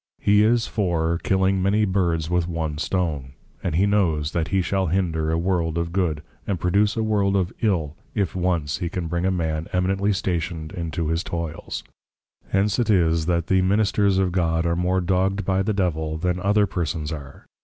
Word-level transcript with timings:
He 0.19 0.43
is 0.43 0.65
for, 0.65 1.19
Killing 1.19 1.61
many 1.61 1.85
Birds 1.85 2.27
with 2.27 2.47
one 2.47 2.79
stone; 2.79 3.33
and 3.63 3.75
he 3.75 3.85
knows 3.85 4.31
that 4.31 4.47
he 4.47 4.63
shall 4.63 4.87
hinder 4.87 5.29
a 5.31 5.37
world 5.37 5.77
of 5.77 5.91
Good, 5.91 6.23
and 6.47 6.59
produce 6.59 6.97
a 6.97 7.03
world 7.03 7.35
of 7.35 7.53
Ill, 7.61 7.95
if 8.15 8.35
once 8.35 8.79
he 8.79 8.89
can 8.89 9.05
bring 9.05 9.27
a 9.27 9.29
Man 9.31 9.67
Eminently 9.71 10.11
Stationed 10.11 10.71
into 10.71 11.09
his 11.09 11.23
Toyls. 11.23 11.83
Hence 12.47 12.77
'tis 12.77 13.27
that 13.27 13.45
the 13.45 13.61
Ministers 13.61 14.17
of 14.17 14.31
God, 14.31 14.65
are 14.65 14.75
more 14.75 15.01
dogg'd 15.01 15.45
by 15.45 15.61
the 15.61 15.71
Devil, 15.71 16.17
than 16.17 16.39
other 16.39 16.65
persons 16.65 17.11
are. 17.11 17.45